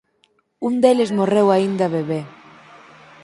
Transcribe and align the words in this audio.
Un 0.67 0.73
deles 0.83 1.11
morreu 1.19 1.47
aínda 1.51 1.85
bebé. 1.95 2.21